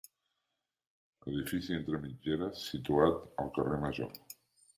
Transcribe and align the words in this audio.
Edifici 1.31 1.75
entre 1.81 1.99
mitgeres 2.07 2.65
situat 2.71 3.21
al 3.45 3.53
carrer 3.61 3.79
Major. 3.87 4.13